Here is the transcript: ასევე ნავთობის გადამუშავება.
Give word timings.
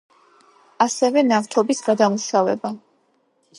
ასევე 0.85 1.23
ნავთობის 1.27 1.83
გადამუშავება. 1.91 2.75